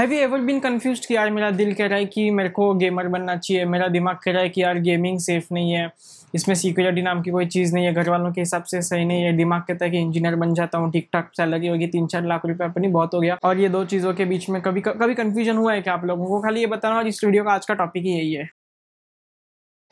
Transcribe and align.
Have 0.00 0.12
you 0.12 0.18
ever 0.18 0.40
been 0.40 0.60
confuse 0.60 1.00
कि 1.06 1.14
यार 1.14 1.30
मेरा 1.30 1.50
दिल 1.50 1.72
कह 1.74 1.86
रहा 1.86 1.98
है 1.98 2.04
कि 2.04 2.30
मेरे 2.30 2.48
को 2.48 2.72
गेमर 2.74 3.08
बनना 3.08 3.34
चाहिए? 3.36 3.64
मेरा 3.64 3.88
दिमाग 3.88 4.16
कह 4.24 4.32
रहा 4.32 4.42
है 4.42 4.48
कि 4.48 4.62
यार 4.62 4.78
गेमिंग 4.78 5.18
सेफ़ 5.20 5.46
नहीं 5.52 5.72
है। 5.72 5.90
इसमें 6.34 6.54
सिक्योरिटी 6.54 7.02
नाम 7.02 7.20
की 7.22 7.30
कोई 7.30 7.46
चीज़ 7.46 7.74
नहीं 7.74 7.84
है। 7.86 7.92
घर 7.92 8.08
वालों 8.10 8.30
के 8.32 8.40
हिसाब 8.40 8.62
से 8.62 8.80
सही 8.82 9.04
नहीं 9.04 9.22
है। 9.22 9.32
दिमाग 9.36 9.62
कहता 9.68 9.84
है 9.84 9.90
कि 9.90 9.98
इंजीनियर 9.98 10.36
बन 10.36 10.54
जाता 10.54 10.78
हूँ 10.78 10.90
ठीक 10.92 11.08
ठाक 11.12 11.30
सैलरी 11.36 11.68
होगी 11.68 11.86
तीन 11.86 12.06
चार 12.06 12.24
लाख 12.26 12.46
रुपये 12.46 12.68
अपनी 12.68 12.88
बहुत 12.88 13.14
हो 13.14 13.20
गया। 13.20 13.36
और 13.44 13.58
ये 13.58 13.68
दो 13.68 13.84
चीज़ों 13.84 14.14
के 14.14 14.24
बीच 14.24 14.48
में 14.50 14.60
कभी 14.62 14.80
कभी 14.80 15.14
कन्फ्यूज़न 15.14 15.56
हुआ 15.56 15.72
है 15.72 15.82
कि 15.82 15.90
आप 15.90 16.04
लोगों 16.04 16.26
को? 16.26 16.40
खाली 16.40 16.60
ये 16.60 16.66
बताना 16.66 16.96
और 16.96 17.08
इस 17.08 17.24
वीडियो 17.24 17.44
का 17.44 17.52
आज 17.52 17.66
का 17.66 17.74
टॉपिक 17.74 18.04
ही 18.04 18.10
यही 18.10 18.32
है। 18.32 18.48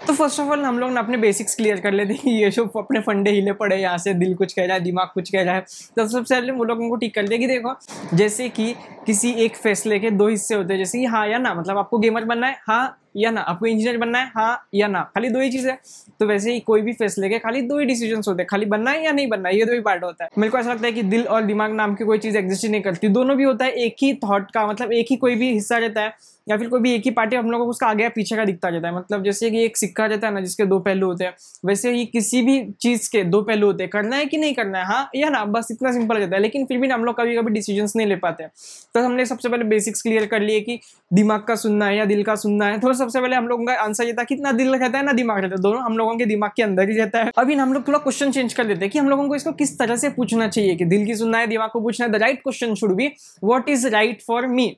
तो 0.01 0.12
फ़र्स्ट 0.15 0.41
ऑफ़ 0.41 0.49
ऑल 0.51 0.61
हम 0.65 0.79
लोग 0.79 0.91
ना 0.91 1.01
अपने 1.01 1.17
बेसिक्स 1.19 1.55
क्लियर 1.57 1.80
कर 1.80 1.93
लेते 1.93 2.15
हैं 2.15 2.33
ये 2.33 2.51
सब 2.51 2.77
अपने 2.77 3.01
फंडे 3.01 3.30
हिले 3.30 3.53
पड़े 3.53 3.77
यहाँ 3.77 3.98
से 3.98 4.12
दिल 4.15 4.35
कुछ 4.35 4.53
कह 4.53 4.67
रहा 4.67 4.75
है, 4.75 4.80
दिमाग 4.83 5.09
कुछ 5.15 5.30
कह 5.30 5.43
रहा 5.43 5.55
है। 5.55 5.61
तो 5.97 6.07
सबसे 6.09 6.35
पहले 6.35 6.53
वो 6.53 6.65
लोग 6.65 6.80
उनको 6.80 6.97
ठीक 6.97 7.15
कर 7.15 7.29
देगी 7.29 7.47
देखो, 7.47 7.75
जैसे 8.15 8.48
कि 8.48 8.73
किसी 9.07 9.33
एक 9.45 9.57
फैसले 9.57 9.98
के 9.98 10.11
दो 10.11 10.29
हिस्से 10.29 10.55
होते 10.55 10.73
हैं, 10.73 10.79
जैसे 10.79 10.98
कि 10.98 11.05
हाँ 11.07 11.27
या 11.29 11.39
ना 11.39 11.55
मतलब 11.55 11.79
आपको 11.79 11.98
गेमर 11.98 12.24
बनना 12.24 12.47
है 12.47 12.59
हाँ 12.66 12.98
या 13.19 13.31
ना, 13.31 13.41
आपको 13.41 13.67
इंजीनियर 13.67 13.97
बनना 13.99 14.19
है 14.19 14.31
हाँ 14.37 14.69
या 14.75 14.87
ना, 14.89 15.03
खाली 15.15 15.29
दो 15.29 15.41
ही 15.41 15.51
चीज़ 15.51 15.69
है। 15.69 15.79
तो 16.21 16.27
वैसे 16.27 16.53
ही 16.53 16.61
कोई 16.61 16.81
भी 16.83 16.93
फैसले 16.93 17.29
के 17.29 17.39
खाली 17.39 17.61
दो 17.63 17.79
ही 17.79 17.85
डिसीज़न 17.87 18.23
होते 18.29 18.43
हैं, 18.43 18.47
खाली 18.47 18.67
बनना 18.67 18.91
है 18.91 19.05
या 19.05 19.13
नहीं 19.13 19.29
बनना 19.29 19.49
है, 19.49 19.59
ये 19.59 19.65
दो 19.65 19.73
ही 19.73 19.81
पार्ट 19.81 20.05
होता 20.05 20.25
है। 20.25 20.31
मेरे 20.39 20.51
को 20.51 20.59
ऐसा 20.59 20.73
लगता 20.73 20.87
है 20.87 20.93
कि 20.93 21.03
दिल 21.05 21.27
और 21.27 21.43
दिमाग 21.43 21.75
नाम 21.75 21.95
की 21.95 22.05
कोई 22.05 22.19
चीज़ 22.19 22.37
एग्जिस्ट 22.39 22.65
ही 22.65 22.71
नहीं 22.71 22.83
करती। 22.83 23.09
दोनों 23.09 23.37
भी 23.37 23.45
होता 23.45 23.65
है, 23.65 23.71
एक 23.73 23.97
ही 24.03 24.13
थॉट 24.25 24.51
का 24.51 24.67
मतलब 24.67 24.93
एक 24.93 25.07
ही 25.11 25.17
कोई 25.17 25.35
भी 25.35 25.53
हिस्सा 25.53 25.79
रहता 25.79 26.03
है, 26.03 26.13
या 26.47 26.57
फिर 26.57 26.69
कोई 26.69 26.81
भी 26.81 26.93
एक 26.95 27.03
ही 27.05 27.11
पार्टी 27.11 27.37
हम 27.37 27.51
लोगों 27.51 27.65
को 27.65 27.71
उसका 27.71 27.87
आगे 27.87 28.03
या 28.03 28.09
पीछे 28.09 28.37
का 28.37 28.45
दिखता 28.45 28.69
रहता 28.69 28.89
है। 28.89 28.95
मतलब 28.97 29.25
जैसे 29.25 29.51
कि 29.51 29.65
एक 29.65 29.77
सिक्का 29.77 30.07
रहता 30.07 30.27
है 30.27 30.35
ना, 30.35 30.41
जिसके 30.41 30.65
दो 30.66 30.79
पहलू 30.79 31.07
होते 31.07 31.25
हैं, 31.25 31.35
वैसे 31.66 31.93
ही 31.93 32.05
किसी 32.07 32.43
भी 32.43 32.61
चीज़ 32.80 33.11
के 33.11 33.23
दो 33.25 33.43
पहलू 33.43 33.66
होते 33.66 33.83
हैं, 33.83 33.91
करना 33.91 34.16
है 34.16 34.27
कि 34.27 34.37
नहीं 34.37 34.55
करना 34.55 34.79
है 34.79 34.85
हाँ 34.87 35.11
या 35.16 35.29
ना, 35.29 35.45
बस 35.47 35.69
इतना 35.71 35.93
सिंपल 35.93 36.16
रहता 36.16 36.37
है। 36.37 36.43
लेकिन 36.43 36.65
फिर 36.66 36.79
भी 36.79 36.89
हम 36.89 37.05
लोग 37.05 37.16
कभी 37.16 37.37
कभी 37.37 37.53
डिसीज़न 37.53 37.89
नहीं 37.97 38.07
ले 38.07 38.16
पाते 38.16 38.47
तो 38.95 39.01
हमने 39.01 39.25
सबसे 39.27 39.49
पहले 39.49 39.65
बेसिक्स 39.65 40.03
क्लियर 40.03 40.27
कर 40.27 40.41
लिए 40.41 40.61
कि 40.61 40.79
दिमाग 41.11 41.41
का 41.41 41.55
सुनना 41.57 41.87
है 41.87 41.97
या 41.97 42.05
दिल 42.05 42.23
का 42.23 42.35
सुनना 42.37 42.66
है 42.66 42.79
तो 42.80 42.89
सबसे 43.09 43.21
पहले 43.21 43.37
हम 43.37 43.47
लोगों 43.48 43.65
का 43.67 43.73
आंसर 43.75 44.05
ये 44.05 44.13
था 44.13 44.24
कि 44.24 44.35
इतना 44.35 44.51
दिल 44.52 44.74
रहता 44.74 44.99
है, 44.99 45.05
ना 45.05 45.13
दिमाग 45.13 45.38
रहता 45.38 45.55
है। 45.55 45.63
दोनों 45.63 45.82
हम 45.82 45.96
लोगों 45.99 46.16
के 46.16 46.24
दिमाग 46.27 46.51
के 46.57 46.63
अंदर 46.63 46.91
ही 46.91 46.96
रहता 46.96 47.23
है। 47.24 47.30
अभी 47.38 47.55
हम 47.57 47.73
लोग 47.73 47.87
थोड़ा 47.88 47.99
क्वेश्चन 47.99 48.32
चेंज 48.32 48.55
कर 48.55 48.65
देते 48.65 48.80
हैं 48.80 48.91
कि 48.91 48.99
हम 48.99 49.09
लोगों 49.09 49.29
को 49.29 49.37
इसको 49.37 49.52
किस 49.55 49.79
तरह 49.79 49.96
से 49.96 50.09
पूछना 50.10 50.49
चाहिए 50.49 50.74
कि 50.77 50.85
दिल 50.87 51.07
की 51.07 51.15
सुनना 51.16 51.38
है, 51.38 51.47
दिमाग 51.47 51.71
को 51.71 51.80
पूछना 51.80 52.07
है। 52.07 52.13
The 52.13 52.23
right 52.23 52.43
question 52.43 52.74
should 52.74 52.95
be 52.97 53.10
what 53.45 53.69
is 53.69 53.88
right 53.88 54.23
for 54.23 54.47
me 54.49 54.74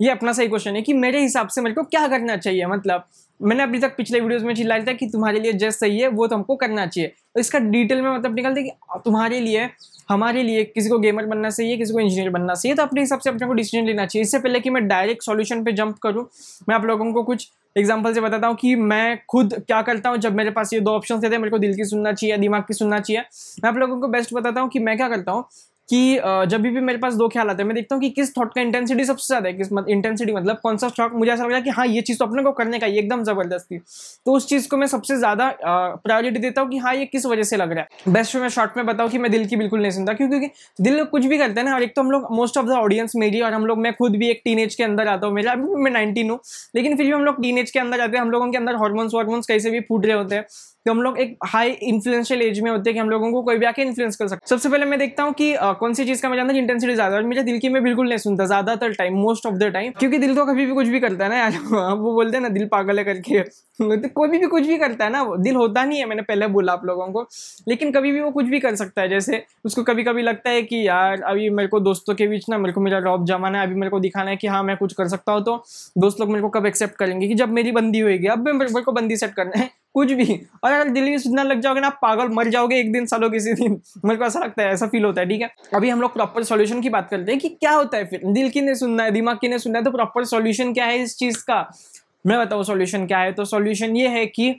ये 0.00 0.10
अपना 0.10 0.32
सही 0.32 0.48
क्वेश्चन 0.48 0.74
है 0.76 0.80
कि 0.82 0.92
मेरे 0.94 1.20
हिसाब 1.20 1.48
से 1.48 1.60
मेरे 1.62 1.74
को 1.74 1.82
क्या 1.84 2.06
करना 2.08 2.36
चाहिए? 2.36 2.66
मतलब 2.66 3.04
मैंने 3.40 3.62
अभी 3.62 3.78
तक 3.78 3.96
पिछले 3.96 4.20
वीडियोस 4.20 4.42
में 4.42 4.54
चिल्लाया 4.54 4.84
था 4.84 4.92
कि 4.92 5.06
तुम्हारे 5.06 5.40
लिए 5.40 5.52
जस्ट 5.54 5.80
सही 5.80 5.98
है, 5.98 6.08
वो 6.08 6.26
तो 6.26 6.36
हमको 6.36 6.56
करना 6.56 6.86
चाहिए। 6.86 7.08
तो 7.08 7.40
इसका 7.40 7.58
डिटेल 7.60 8.02
में 8.02 8.10
मतलब 8.10 8.34
निकलते 8.34 8.62
कि 8.62 8.70
तुम्हारे 9.04 9.40
लिए, 9.40 9.68
हमारे 10.08 10.42
लिए 10.42 10.64
किसी 10.64 10.88
को 10.88 10.98
गेमर 10.98 11.26
बनना 11.26 11.50
चाहिए 11.50 11.76
किसी 11.76 11.92
को 11.92 12.00
इंजीनियर 12.00 12.30
बनना 12.30 12.54
चाहिए 12.54 12.76
तो 12.76 12.82
अपने 12.82 13.00
हिसाब 13.00 13.20
से 13.20 13.30
अपने 13.30 13.46
को 13.46 13.52
डिसीज़न 13.52 13.86
लेना 13.86 14.06
चाहिए। 14.06 14.22
इससे 14.22 14.38
पहले 14.38 14.60
कि 14.60 14.70
मैं 14.70 14.86
डायरेक्ट 14.88 15.22
सॉल्यूशन 15.22 15.64
पे 15.64 15.72
जंप 15.72 15.98
करूँ, 15.98 16.26
मैं 16.68 16.76
आप 16.76 16.84
लोगों 16.84 17.12
को 17.12 17.22
कुछ 17.22 17.48
एग्ज़ाम्पल 17.76 18.14
से 18.14 18.20
बताता 18.20 18.46
हूँ 18.46 18.56
कि 18.56 18.74
मैं 18.74 19.18
खुद 19.28 19.54
क्या 19.66 19.80
करता 19.82 20.08
हूँ, 20.08 20.18
जब 20.18 20.34
मेरे 20.34 20.50
पास 20.50 20.72
ये 20.72 20.80
दो 20.80 20.90
ऑप्शन 20.90 21.20
थे, 21.22 21.38
मेरे 21.38 21.50
को 21.50 21.58
दिल 21.58 21.74
की 21.74 21.84
सुनना 21.84 22.12
चाहिए, 22.12 22.36
दिमाग 22.36 22.62
की 22.62 22.74
सुनना 22.74 22.98
चाहिए। 23.00 23.22
मैं 23.64 23.70
आप 23.70 23.76
लोगों 23.76 24.00
को 24.00 24.08
बेस्ट 24.08 24.34
बताता 24.34 24.60
हूँ 24.60 24.68
कि 24.70 24.78
मैं 24.78 24.96
क्या 24.96 25.08
करता 25.08 25.32
हूँ 25.32 25.44
कि 25.88 26.18
जब 26.48 26.60
भी 26.62 26.70
मेरे 26.80 26.98
पास 26.98 27.14
दो 27.14 27.28
ख्याल 27.28 27.48
आते 27.50 27.62
हैं 27.62 27.66
मैं 27.68 27.74
देखता 27.74 27.94
हूँ 27.94 28.02
कि 28.02 28.08
किस 28.10 28.36
थॉट 28.36 28.54
का 28.54 28.60
इंटेंसिटी 28.60 29.04
सबसे 29.04 29.26
ज़्यादा 29.26 29.48
है 29.48 29.54
किस 29.54 29.72
मत, 29.72 29.86
इंटेंसिटी 29.88 30.32
मतलब 30.32 30.58
कौन 30.62 30.76
सा 30.76 30.88
थॉट 30.98 31.12
मुझे 31.14 31.30
ऐसा 31.32 31.46
लग 31.46 31.64
कि 31.64 31.70
हाँ 31.70 31.86
ये 31.86 32.00
चीज़ 32.02 32.18
तो 32.18 32.24
अपने 32.24 32.42
को 32.42 32.52
करने 32.52 32.78
का 32.78 32.86
एकदम 32.88 33.22
ज़बरदस्ती 33.24 33.78
तो 34.26 34.32
उस 34.32 34.48
चीज़ 34.48 34.68
को 34.68 34.76
मैं 34.76 34.86
सबसे 34.86 35.16
ज़्यादा 35.16 35.50
प्रायोरिटी 35.64 36.38
देता 36.40 36.60
हूँ 36.60 36.70
कि 36.70 36.78
हाँ 36.78 36.94
ये 36.94 37.04
किस 37.06 37.26
वजह 37.26 37.42
से 37.42 37.56
लग 37.56 37.72
रहा 37.72 37.82
है। 37.82 38.12
बेस्ट 38.12 38.36
मैं 38.36 38.48
शॉर्ट 38.50 38.76
में 38.76 38.84
बताऊँ 38.86 39.10
कि 39.10 39.18
मैं 39.18 39.30
दिल 39.30 39.46
की 39.46 39.56
बिल्कुल 39.56 39.80
नहीं 39.80 39.90
सुनता 39.90 40.12
क्योंकि 40.14 40.50
दिल 40.78 41.02
कुछ 41.06 41.26
भी 41.26 41.38
करते 41.38 41.60
हैं 41.60 41.66
ना 41.68 41.74
और 41.74 41.82
एक 41.82 41.94
तो 41.96 42.02
हम 42.02 42.10
लोग 42.10 42.26
मोस्ट 42.32 42.58
ऑफ़ 42.58 42.66
द 42.66 42.70
ऑडियंस 42.74 43.12
मेरी 43.16 43.40
और 43.40 43.52
हम 43.52 43.66
लोग 43.66 43.78
मैं 43.78 43.92
खुद 43.94 44.16
भी 44.16 44.30
एक 44.30 44.40
टीन 44.44 44.66
के 44.68 44.84
अंदर 44.84 45.08
आता 45.08 45.26
हूँ 45.26 45.34
मेरा 45.34 45.52
अभी 45.52 45.82
मैं 45.82 45.90
नाइनटीन 45.90 46.30
हूँ 46.30 46.38
लेकिन 46.76 46.96
फिर 46.96 47.06
भी 47.06 47.12
हम 47.12 47.24
लोग 47.24 47.42
टीन 47.42 47.62
के 47.64 47.78
अंदर 47.78 48.00
आते 48.00 48.16
हैं 48.16 48.24
हम 48.24 48.30
लोगों 48.30 48.50
के 48.50 48.58
अंदर 48.58 48.74
हॉर्मोन्स 48.76 49.14
वार्मोन्स 49.14 49.46
कैसे 49.46 49.70
भी 49.70 49.80
फूट 49.82 50.06
रहे 50.06 50.16
होते 50.16 50.34
हैं। 50.34 50.44
तो 50.86 50.90
हम 50.90 51.02
लोग 51.02 51.18
एक 51.18 51.36
हाई 51.46 51.70
इन्फ्लुएंशियल 51.70 52.42
एज 52.42 52.60
में 52.60 52.70
होते 52.70 52.90
हैं 52.90 52.94
कि 52.94 53.00
हम 53.00 53.10
लोगों 53.10 53.30
को 53.32 53.42
कोई 53.42 53.58
भी 53.58 53.66
आके 53.66 53.82
इन्फ्लुएंस 53.82 54.16
कर 54.16 54.28
सकते। 54.28 54.48
सबसे 54.48 54.68
पहले 54.68 54.84
मैं 54.84 54.98
देखता 54.98 55.22
हूँ 55.22 55.32
कि 55.32 55.54
uh, 55.54 55.74
कौन 55.74 55.94
सी 55.94 56.04
चीज़ 56.04 56.22
का 56.22 56.28
मेरे 56.28 56.42
अंदर 56.42 56.56
इंटेंसिटी 56.56 56.94
ज़्यादा 56.94 57.16
है। 57.16 57.22
मेरे 57.22 57.42
दिल 57.42 57.58
की 57.58 57.68
मैं 57.68 57.82
बिल्कुल 57.82 58.08
नहीं 58.08 58.18
सुनता 58.18 58.46
ज़्यादातर 58.46 58.92
time 58.94 59.14
most 59.14 59.46
of 59.46 59.54
the 59.54 59.64
time 59.64 59.92
क्योंकि 59.92 60.18
दिल 60.18 60.34
तो 60.36 60.44
कभी 60.46 60.66
भी 60.66 60.72
कुछ 60.72 60.88
भी 60.88 61.00
करता 61.00 61.24
है 61.24 61.30
ना 61.30 61.36
यार 61.36 61.52
वो 61.94 62.12
बोलते 62.14 62.36
हैं 62.36 62.42
ना 62.42 62.48
दिल 62.48 62.66
पागल 62.66 62.98
है 62.98 63.04
करके। 63.04 63.42
तो 63.80 64.08
कोई 64.08 64.28
भी, 64.28 64.38
कुछ 64.38 64.66
भी 64.66 64.78
करता 64.78 65.04
है 65.04 65.10
ना 65.10 65.24
दिल 65.38 65.56
होता 65.56 65.84
नहीं 65.84 65.98
है 65.98 66.04
मैंने 66.06 66.22
पहले 66.22 66.46
बोला 66.46 66.72
आप 66.72 66.84
लोगों 66.84 67.06
को। 67.12 67.26
लेकिन 67.68 67.92
कभी 67.92 68.12
भी 68.12 68.20
वो 68.20 68.30
कुछ 68.30 68.46
भी 68.46 68.60
कर 68.60 68.74
सकता 68.74 69.02
है 69.02 69.08
जैसे 69.08 69.44
उसको 69.64 69.82
कभी 69.82 70.04
कभी 70.04 70.22
लगता 70.22 70.50
है 70.50 70.62
कि 70.62 70.88
यार 70.88 71.22
अभी 71.22 71.50
मेरे 71.50 71.68
को 71.68 71.80
दोस्तों 71.80 72.14
के 72.14 72.26
बीच 72.26 72.48
ना 72.50 72.58
मेरे 72.58 72.72
को 72.72 72.80
मेरा 72.80 72.98
रॉब 72.98 73.26
जमाना 73.26 73.60
है 73.60 73.66
अभी 73.66 73.74
मेरे 73.74 73.90
को 73.90 74.00
दिखाना 74.00 74.30
है 74.30 74.36
कि 74.36 74.46
हाँ 74.46 74.62
मैं 74.62 74.76
कुछ 74.76 74.92
कर 74.92 75.08
सकता 75.08 75.32
हूँ 75.32 75.44
तो 75.44 75.56
दोस्त 75.98 76.20
लोग 76.20 76.28
मेरे 76.28 76.42
को 76.42 76.48
कब 76.48 76.66
एक्सेप्ट 76.66 76.96
करेंगे 76.96 77.28
कि 77.28 77.34
जब 77.34 77.48
मेरी 77.48 77.72
बंदी 77.72 78.00
होगी 78.00 78.26
अब 78.26 78.48
मेरे 78.48 78.82
को 78.82 78.92
बंदी 78.92 79.16
सेट 79.16 79.34
करना 79.34 79.60
है। 79.60 79.83
कुछ 79.94 80.12
भी। 80.12 80.40
और 80.64 80.72
अगर 80.72 80.88
दिल्ली 80.88 81.10
में 81.10 81.18
सुनना 81.18 81.42
लग 81.42 81.60
जाओगे 81.60 81.80
ना 81.80 81.88
पागल 81.88 82.28
मर 82.28 82.48
जाओगे 82.48 82.76
एक 82.76 82.92
दिन, 82.92 83.06
सालों 83.06 83.30
किसी 83.30 83.52
दिन। 83.52 83.80
मेरे 84.04 84.18
को 84.18 84.24
ऐसा 84.24 84.40
लगता 84.40 84.62
है, 84.62 84.68
ऐसा 84.68 84.86
फील 84.86 85.04
होता 85.04 85.20
है, 85.20 85.28
ठीक 85.28 85.40
है? 85.40 85.50
अभी 85.74 85.90
हम 85.90 86.00
लोग 86.00 86.12
प्रॉपर 86.14 86.42
सोल्यूशन 86.42 86.80
की 86.80 86.88
बात 86.88 87.08
करते 87.10 87.32
हैं 87.32 87.40
कि 87.40 87.48
क्या 87.48 87.72
होता 87.72 87.98
है 87.98 88.04
फिर। 88.04 88.20
दिल 88.24 88.50
की 88.50 88.60
नहीं 88.60 88.74
सुनना 88.74 89.04
है, 89.04 89.10
दिमाग 89.10 89.38
की 89.40 89.48
नहीं 89.48 89.58
सुनना 89.58 89.78
है 89.78 89.84
तो 89.84 89.90
प्रॉपर 89.90 90.24
सोल्यूशन 90.24 90.72
क्या 90.72 90.84
है 90.84 91.02
इस 91.02 91.16
चीज़ 91.16 91.38
का? 91.38 91.70
मैं 92.26 92.38
बताऊँ 92.38 92.64
सोल्यूशन 92.64 93.06
क्या 93.06 93.18
है? 93.18 93.32
तो 93.32 93.44
सोल्यूशन 93.44 93.96
ये 93.96 94.08
है 94.08 94.26
कि 94.26 94.54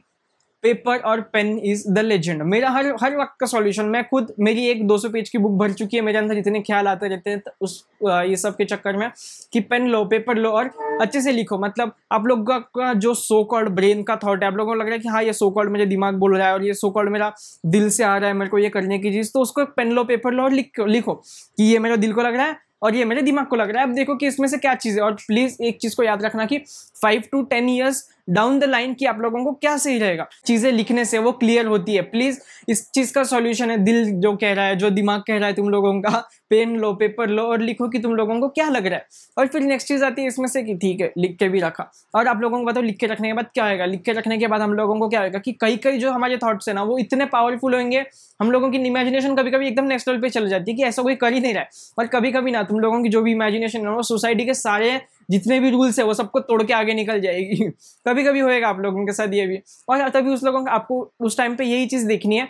पेपर 0.66 0.98
और 1.00 1.22
पेन 1.34 1.58
इज़ 1.66 1.84
द 1.90 2.00
लेजेंड 2.00 2.42
मेरा 2.44 2.70
हर 2.70 2.86
हर 3.02 3.16
वक्त 3.18 3.36
का 3.40 3.46
सॉल्यूशन 3.48 3.86
मैं 3.88 4.04
खुद, 4.04 4.34
मेरी 4.40 4.66
एक 4.68 4.82
200 4.88 5.12
पेज 5.14 5.30
की 5.30 5.38
बुक 5.38 5.52
भर 5.60 5.72
चुकी 5.74 5.98
है, 5.98 6.04
मेरे 6.04 6.18
अंदर 6.18 6.38
इतने 6.38 6.62
ख्याल 6.62 6.88
आते 6.88 7.08
रहते 7.08 7.30
हैं 7.30 7.42
उस 7.62 7.84
ये 8.04 8.36
सब 8.38 8.56
के 8.58 8.66
चक्कर 8.66 8.98
में 8.98 9.10
कि 9.54 9.60
पेन 9.62 9.88
लो 9.90 10.04
पेपर 10.06 10.38
लो 10.38 10.50
और 10.52 10.72
अच्छे 11.02 11.22
से 11.22 11.32
लिखो। 11.32 11.58
मतलब 11.60 11.94
आप 12.12 12.26
लोग 12.28 12.52
का 12.52 12.94
जो 12.96 13.14
सो 13.16 13.44
कॉल्ड 13.46 13.70
ब्रेन 13.72 14.04
का 14.04 14.16
थॉट 14.18 14.44
है, 14.44 14.48
आप 14.48 14.58
लोगों 14.58 14.74
को 14.74 14.80
लग 14.80 14.86
रहा 14.86 14.94
है 14.94 15.00
कि 15.00 15.10
हाँ 15.10 15.24
ये 15.24 15.34
सो 15.34 15.50
कॉल्ड 15.52 15.72
मेरे 15.72 15.86
दिमाग 15.86 16.16
बोल 16.20 16.38
रहा 16.38 16.48
है 16.48 16.54
और 16.54 16.66
ये 16.66 16.74
सो 16.74 16.90
कॉल्ड 16.92 17.12
मेरा 17.12 17.32
दिल 17.68 17.90
से 17.90 18.04
आ 18.04 18.18
रहा 18.18 18.30
है, 18.30 18.36
मेरे 18.36 18.50
को 18.50 18.58
ये 18.58 18.70
करने 18.70 19.00
की 19.00 19.12
चीज़ 19.12 19.32
तो 19.34 19.42
उसको 19.42 19.66
पेन 19.78 19.92
लो 19.92 20.04
पेपर 20.06 20.34
लो 20.34 20.44
और 20.44 20.52
लिखो 20.54 20.86
लिखो 20.88 21.14
कि 21.14 21.64
ये 21.64 21.80
मेरे 21.80 21.98
दिल 21.98 22.14
को 22.14 22.22
लग 22.22 22.36
रहा 22.36 22.46
है 22.46 22.64
और 22.82 22.96
ये 22.96 23.06
मेरे 23.06 23.22
दिमाग 23.22 23.46
को 23.48 23.56
लग 23.56 23.70
रहा 23.70 23.82
है। 23.82 23.88
अब 23.88 23.94
देखो 23.96 24.16
कि 24.16 24.28
इसमें 24.28 24.48
से 24.48 24.58
क्या 24.58 24.74
चीज़ 24.76 24.96
है 24.96 25.04
और 25.04 25.14
प्लीज़ 25.28 25.56
एक 25.64 25.78
चीज़ 25.82 25.96
को 25.96 26.04
याद 26.04 26.24
रखना 26.24 26.46
कि 26.46 26.58
five 27.06 27.24
to 27.32 27.42
ten 27.46 27.70
years 27.70 28.04
down 28.30 28.58
the 28.60 28.64
line 28.64 28.94
कि 28.94 29.06
आप 29.06 29.20
लोगों 29.20 29.44
को 29.46 29.52
क्या 29.54 29.76
सही 29.78 29.98
रहेगा। 30.00 30.26
चीज़ें 30.46 30.72
लिखने 30.72 31.04
से 31.06 31.18
वो 31.20 31.32
क्लियर 31.32 31.66
होती 31.66 31.96
है। 31.96 32.02
प्लीज़, 32.04 32.40
इस 32.70 32.90
चीज़ 32.92 33.14
का 33.14 33.24
सॉल्यूशन 33.24 33.72
है। 33.72 33.78
दिल 33.78 34.12
जो 34.12 34.32
कह 34.36 34.54
रहा 34.54 34.66
है, 34.66 34.76
जो 34.76 34.90
दिमाग 34.90 35.22
कह 35.28 35.38
रहा 35.38 35.48
है 35.48 35.54
तुम 35.54 35.70
लोगों 35.70 35.94
का, 36.02 36.24
पेन 36.50 36.76
लो, 36.76 36.92
पेपर 36.94 37.30
लो 37.30 37.44
और 37.44 37.62
लिखो 37.62 37.88
कि 37.90 38.00
तुम 38.00 38.16
लोगों 38.16 38.40
को 38.40 38.48
क्या 38.50 38.68
लग 38.70 38.88
रहा 38.88 38.98
है। 38.98 39.06
और 39.38 39.48
फिर 39.48 39.62
नेक्स्ट 39.62 39.88
चीज़ 39.88 40.06
आती 40.06 40.22
है 40.22 40.28
इसमें 40.28 40.48
से 40.48 40.64
कि 40.64 40.76
ठीक 40.76 41.02
है, 41.02 41.12
लिख 41.18 41.36
के 41.40 41.50
भी 41.50 41.60
रखा। 41.60 41.90
और 42.16 42.28
आप 42.28 42.42
लोगों 42.42 42.60
को 42.60 42.66
बताओ 42.66 42.84
लिख 42.84 42.98
के 42.98 43.08
रखने 43.08 43.28
के 43.28 43.34
बाद 43.34 43.50
क्या 43.54 43.70
होगा 43.70 43.86
लिख 43.86 44.02
के 44.02 44.14
रखने 44.14 44.38
के 44.38 44.48
बाद 44.48 44.62
हम 44.62 44.74
लोगों 44.74 45.00
को 45.00 45.10
क्या 45.10 45.22
होगा 45.22 45.40
कि 45.40 45.52
कई 45.62 45.78
कई 45.78 45.98
जो 45.98 46.12
हमारे 46.12 46.38
थॉट्स 46.38 46.70
है 46.70 46.76
ना, 46.76 46.84
वो 46.84 46.98
इतने 46.98 47.26
पावरफुल 47.28 47.76
होंगे, 47.76 48.04
हम 48.40 48.52
लोगों 48.52 48.70
की 48.72 48.78
इमेजिनेशन 48.88 49.36
कभी 49.36 49.52
कभी 49.52 49.68
एकदम 49.68 49.86
नेक्स्ट 49.86 50.08
लेवल 50.08 50.22
पे 50.22 50.30
चल 50.30 50.50
जाती 50.50 50.72
है 50.72 50.78
कि 50.78 50.84
ऐसा 50.84 51.02
कोई 51.02 51.16
कर 51.16 51.34
ही 51.34 51.40
नहीं 51.40 51.54
रहा 51.54 51.64
है। 51.64 51.70
और 52.00 52.08
कभी 52.08 52.32
कभी 52.32 52.52
ना, 52.52 52.64
तुम 52.64 52.80
लोगों 52.80 53.02
की 53.04 53.10
जो 53.10 53.22
भी 53.22 53.32
इमेजिनेशन 53.32 53.88
है 53.88 53.94
वो 53.94 54.02
सोसाइटी 54.04 54.46
के 54.46 54.54
सारे 54.54 55.00
जितने 55.30 55.60
भी 55.60 55.70
रूल्स 55.72 56.00
है, 56.00 56.06
वो 56.06 56.14
सबको 56.14 56.40
तोड़ 56.42 56.62
के 56.64 56.74
आगे 56.74 56.94
निकल 56.94 57.22
जाएगी। 57.22 57.68
कभी 58.08 58.24
कभी 58.24 58.40
होएगा 58.40 58.68
आप 58.70 58.80
लोगों 58.80 59.06
के 59.06 59.14
साथ 59.14 59.34
ये 59.34 59.46
भी। 59.48 59.60
और 59.90 60.10
तभी 60.10 60.34
उस 60.34 60.44
लोगों 60.44 60.64
को, 60.64 60.72
आपको 60.72 61.12
उस 61.20 61.38
टाइम 61.38 61.56
पे 61.56 61.66
यही 61.66 61.86
चीज़ 61.88 62.08
देखनी 62.08 62.38
है 62.38 62.48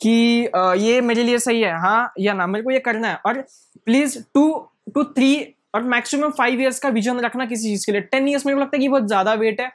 कि 0.00 0.10
ये 0.80 1.00
मेरे 1.00 1.22
लिए 1.24 1.38
सही 1.38 1.60
है 1.62 1.78
हाँ 1.80 2.12
या 2.20 2.32
ना, 2.34 2.46
मेरे 2.46 2.64
को 2.64 2.70
ये 2.70 2.78
करना 2.80 3.08
है। 3.08 3.20
और 3.26 3.40
प्लीज़ 3.86 4.18
टू 4.34 4.48
टू 4.94 5.04
थ्री 5.04 5.34
और 5.74 5.82
मैक्सिमम 5.84 6.30
फाइव 6.30 6.60
ईयर्स 6.60 6.78
का 6.78 6.88
विजन 6.88 7.18
रखना 7.20 7.46
किसी 7.46 7.68
चीज़ 7.68 7.86
के 7.86 7.92
लिए। 7.92 8.00
टेन 8.02 8.28
ईयर्स 8.28 8.46
मेरे 8.46 8.56
को 8.56 8.62
लगता 8.62 8.76
है 8.76 8.80
कि 8.80 8.88
बहुत 8.88 9.06
ज़्यादा 9.06 9.34
वेट 9.34 9.60
है। 9.60 9.70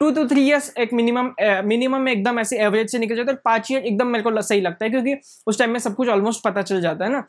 टू 0.00 0.10
टू 0.10 0.26
थ्री 0.28 0.42
ईयर्स 0.46 0.72
एक 0.78 0.92
मिनिमम 0.92 1.30
मिनिमम 1.64 2.00
में 2.00 2.12
एकदम 2.12 2.38
ऐसे 2.38 2.58
एवरेज 2.58 2.90
से 2.92 2.98
निकल 2.98 3.16
जाता 3.16 3.32
है 3.32 3.38
पाँच 3.44 3.70
ईयर 3.70 3.82
एकदम 3.82 4.06
मेरे 4.06 4.22
को 4.24 4.40
सही 4.42 4.60
लगता 4.60 4.84
है। 4.84 4.90
क्योंकि 4.90 5.16
उस 5.46 5.58
टाइम 5.58 5.70
में 5.70 5.78
सब 5.80 5.94
कुछ 5.94 6.08
ऑलमोस्ट 6.08 6.42
पता 6.44 6.62
चल 6.62 6.80
जाता 6.80 7.04
है 7.04 7.12
ना। 7.12 7.22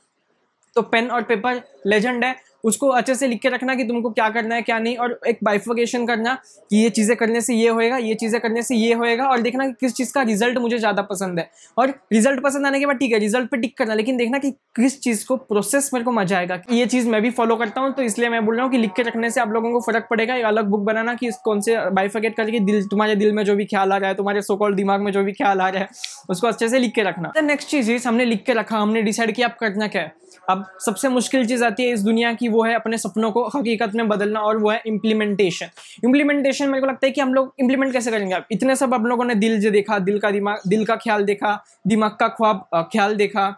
तो 0.76 0.82
पेन 0.82 1.08
और 1.12 1.24
पेपर 1.24 1.62
लेजेंड 1.88 2.24
है। 2.24 2.36
उसको 2.66 2.88
अच्छे 2.90 3.16
से 3.16 3.28
लिख 3.28 3.42
के 3.42 3.50
रखना 3.50 3.76
कि 3.76 3.84
तुमको 3.84 4.10
क्या 4.12 4.30
करना 4.30 4.56
है, 4.56 4.62
क्या 4.62 4.78
नहीं, 4.80 4.96
और 4.98 5.20
एक 5.28 5.40
बाइफोकेशन 5.44 6.06
करना 6.08 6.34
कि 6.72 6.78
ये 6.78 6.90
चीज़ें 6.90 7.16
करने 7.18 7.42
से 7.42 7.54
ये 7.56 7.70
होएगा, 7.70 7.98
ये 7.98 8.14
चीज़ें 8.16 8.40
करने 8.42 8.62
से 8.64 8.76
ये 8.76 8.94
होएगा, 8.94 9.26
और 9.26 9.42
देखना 9.42 9.68
कि 9.68 9.74
किस 9.80 9.94
चीज़ 9.94 10.14
का 10.14 10.22
रिज़ल्ट 10.24 10.58
मुझे 10.58 10.78
ज़्यादा 10.78 11.02
पसंद 11.04 11.40
है। 11.40 11.50
और 11.78 11.94
रिज़ल्ट 12.14 12.42
पसंद 12.44 12.66
आने 12.66 12.80
के 12.80 12.86
बाद 12.86 12.98
ठीक 12.98 13.12
है 13.14 13.20
रिज़ल्ट 13.20 13.50
पे 13.52 13.58
टिक 13.58 13.78
करना, 13.78 13.94
लेकिन 13.94 14.18
देखना 14.18 14.38
कि 14.38 14.52
किस 14.76 15.00
चीज़ 15.02 15.26
को 15.28 15.38
प्रोसेस 15.38 15.90
मेरे 15.94 16.04
को 16.06 16.12
मज़ा 16.12 16.38
आएगा। 16.38 16.62
ये 16.72 16.86
चीज़ 16.86 17.08
मैं 17.10 17.22
भी 17.22 17.30
फॉलो 17.32 17.56
करता 17.56 17.82
हूँ 17.82 17.94
तो 17.94 18.02
इसलिए 18.04 18.30
मैं 18.30 18.46
बोल 18.46 18.56
रहा 18.56 18.64
हूँ 18.64 18.72
कि 18.72 18.78
लिख 18.78 18.92
के 18.92 19.04
रखने 19.04 19.30
से 19.32 19.42
आप 19.42 19.52
लोगों 19.52 19.72
को 19.72 19.80
फ़र्क 19.82 20.08
पड़ेगा, 20.10 20.36
एक 20.36 20.46
अलग 20.46 20.66
बुक 20.66 20.82
बनाना 20.84 21.14
कि 21.16 21.32
कौन 21.46 21.62
से 21.62 21.78
बाइफिकेट 21.92 22.36
करके 22.36 22.60
दिल, 22.62 22.84
तुम्हारे 22.86 23.16
दिल 23.16 23.32
में 23.32 23.44
जो 23.46 23.56
भी 23.56 23.66
ख्याल 23.66 23.92
आ 23.92 23.98
रहा 23.98 24.10
है, 24.10 24.16
तुम्हारे 24.16 24.42
सोकॉल 24.42 24.76
दिमाग 24.76 25.02
में 25.02 25.12
जो 25.12 25.24
भी 25.24 25.32
ख्याल 25.34 25.62
आ 25.62 25.70
रहा 25.70 25.82
है, 25.82 25.90
उसको 26.30 26.48
अच्छे 26.48 26.70
से 26.70 26.80
लिख 26.80 26.94
के 26.96 27.04
रखना। 27.04 27.32
नेक्स्ट 27.42 27.70
चीज़ 27.70 28.08
हमने 28.08 28.26
लिख 28.26 28.44
के 28.46 28.54
रखा, 28.54 28.78
हमने 28.78 29.02
डिसाइड 29.02 29.36
किया 29.36 29.48
आप 29.48 29.58
करना 29.60 29.88
क्या 29.88 30.02
है। 30.02 30.14
अब 30.50 30.66
सबसे 30.86 31.10
मुश्किल 31.10 31.46
चीज़ 31.48 31.64
आती 31.64 31.84
है 31.84 31.94
इस 31.94 32.02
दुनिया 32.02 32.32
की 32.34 32.48
वो 32.56 32.64
है 32.64 32.74
अपने 32.76 32.98
सपनों 32.98 33.32
को 33.32 33.44
हकीकत 33.56 33.96
में 33.96 34.08
बदलना 34.08 34.40
और 34.42 34.58
वो 34.58 34.70
है 34.70 34.82
इम्प्लीमेंटेशन 34.88 35.70
इम्प्लीमेंटेशन 36.04 36.70
मेरे 36.70 36.82
को 36.82 36.88
लगता 36.88 37.06
है 37.08 37.12
कि 37.12 37.22
हम 37.22 37.34
लोग 37.34 37.54
इम्प्लीमेंट 37.60 37.94
कैसे 37.94 38.12
करेंगे? 38.12 38.34
आप 38.36 38.48
इतने 38.52 38.76
सब 38.76 38.94
आप 38.94 39.06
लोगों 39.06 39.26
ने 39.26 39.36
दिल 39.36 39.60
जो 39.62 39.72
देखा, 39.72 40.00
दिल 40.00 40.20
का 40.20 40.32
दिमाग, 40.32 40.62
दिल 40.68 40.86
का 40.86 40.96
ख्याल 40.96 41.24
देखा, 41.26 41.60
दिमाग 41.88 42.18
का 42.20 42.28
ख्वाब 42.30 42.68
ख्याल 42.92 43.16
देखा। 43.16 43.50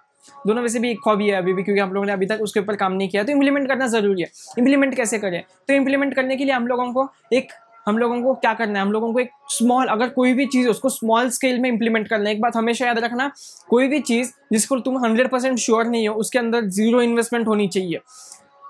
दोनों 0.48 0.62
वैसे 0.64 0.80
भी 0.80 0.90
एक 0.92 1.00
हॉबी 1.08 1.28
है 1.28 1.36
अभी 1.36 1.54
भी, 1.54 1.64
क्योंकि 1.64 1.82
हम 1.82 1.94
लोगों 1.94 2.06
ने 2.06 2.14
अभी 2.14 2.26
तक 2.26 2.40
उसके 2.42 2.60
ऊपर 2.60 2.76
काम 2.76 2.94
नहीं 2.94 3.10
किया। 3.10 3.24
तो 3.24 3.32
इम्प्लीमेंट 3.32 3.68
करना 3.68 3.88
ज़रूरी 3.88 4.22
है। 4.22 4.30
इम्प्लीमेंट 4.58 4.96
कैसे 4.96 5.20
करें? 5.20 5.42
तो 5.68 5.74
इम्प्लीमेंट 5.74 6.14
करने 6.14 6.36
के 6.38 6.44
लिए 6.44 6.54
हम 6.54 6.68
लोगों 6.68 6.92
को 6.94 7.08
एक, 7.34 7.48
हम 7.86 7.98
लोगों 7.98 8.22
को 8.22 8.34
क्या 8.34 8.54
करना 8.54 8.80
है? 8.80 8.86
हम 8.86 8.92
लोगों 8.92 9.12
को 9.14 9.20
एक 9.20 9.30
स्मॉल 9.50 9.88
अगर 9.88 10.10
कोई 10.10 10.34
भी 10.34 10.46
चीज़ 10.46 10.68
उसको 10.70 10.90
स्मॉल 10.90 11.30
स्केल 11.30 11.60
में 11.60 11.70
इंप्लीमेंट 11.70 12.08
करना 12.08 12.30
है, 12.30 12.36
एक 12.36 12.42
बात 12.42 12.56
हमेशा 12.56 12.86
याद 12.86 13.00
रखना, 13.00 13.32
कोई 13.70 13.88
भी 13.88 14.00
चीज़ 14.00 14.32
जिसको 14.54 14.80
तुम 14.80 14.98
हंड्रेड 15.06 15.30
परसेंट 15.30 15.58
श्योर 15.60 15.86
नहीं 15.86 16.08
हो, 16.08 16.16
उसके 16.16 16.40
अंदर 16.40 16.66
ज़ीरो 16.70 17.02
इन्वेस्टमेंट 17.02 17.48
होनी 17.48 17.68
चाहिए। 17.68 18.00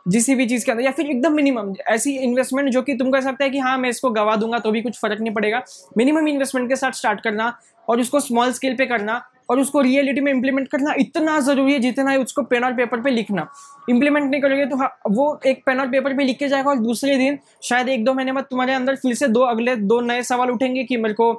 जिस 0.07 0.29
भी 0.29 0.45
चीज़ 0.47 0.65
के 0.65 0.71
अंदर 0.71 0.83
या 0.83 0.91
फिर 0.91 1.05
एकदम 1.05 1.33
मिनिमम 1.35 1.73
ऐसी 1.89 2.15
इन्वेस्टमेंट 2.17 2.69
जो 2.69 2.81
कि 2.81 2.93
तुम 2.97 3.11
कह 3.11 3.21
सकते 3.21 3.43
हैं 3.43 3.53
कि 3.53 3.59
हाँ 3.59 3.77
मैं 3.77 3.89
इसको 3.89 4.09
गवा 4.11 4.35
दूँगा 4.35 4.59
तो 4.59 4.71
भी 4.71 4.81
कुछ 4.81 4.99
फ़र्क 4.99 5.21
नहीं 5.21 5.33
पड़ेगा। 5.33 5.61
मिनिमम 5.97 6.27
इन्वेस्टमेंट 6.27 6.69
के 6.69 6.75
साथ 6.75 6.91
स्टार्ट 6.93 7.21
करना 7.21 7.57
और 7.87 7.99
उसको 7.99 8.19
स्मॉल 8.19 8.51
स्केल 8.51 8.75
पे 8.75 8.85
करना 8.85 9.21
और 9.49 9.59
उसको 9.59 9.81
रियलिटी 9.81 10.21
में 10.21 10.31
इंप्लीमेंट 10.31 10.67
करना 10.67 10.93
इतना 10.99 11.39
ज़रूरी 11.39 11.73
है 11.73 11.79
जितना 11.79 12.11
है 12.11 12.17
उसको 12.19 12.41
पेन 12.43 12.63
और 12.63 12.73
पेपर 12.73 13.01
पे 13.01 13.09
लिखना। 13.09 13.47
इंप्लीमेंट 13.89 14.29
नहीं 14.29 14.41
करोगे 14.41 14.65
तो 14.65 14.75
हाँ, 14.75 14.89
वो 15.09 15.39
एक 15.45 15.63
पेन 15.65 15.79
और 15.79 15.87
पेपर 15.89 16.13
पे 16.17 16.23
लिख 16.23 16.37
के 16.39 16.47
जाएगा 16.47 16.69
और 16.69 16.79
दूसरे 16.79 17.17
दिन 17.17 17.37
शायद 17.63 17.89
एक 17.89 18.03
दो 18.05 18.13
महीने 18.13 18.31
बाद 18.31 18.43
तुम्हारे 18.43 18.73
अंदर 18.73 18.95
फिर 18.95 19.13
से 19.15 19.27
दो 19.27 19.41
अगले 19.43 19.75
दो 19.75 19.99
नए 20.01 20.23
सवाल 20.23 20.51
उठेंगे 20.51 20.83
कि 20.83 20.97
मेरे 20.97 21.13
को 21.13 21.31